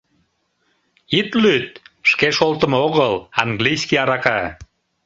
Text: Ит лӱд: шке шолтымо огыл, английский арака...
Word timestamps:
Ит 1.19 1.29
лӱд: 1.41 1.65
шке 2.09 2.27
шолтымо 2.37 2.77
огыл, 2.87 3.13
английский 3.43 3.97
арака... 4.03 4.39